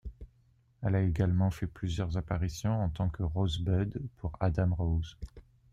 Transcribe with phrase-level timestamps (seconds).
[0.81, 5.15] Elle a également fait plusieurs appariitons en tant que Rosebud pour Adam Rose.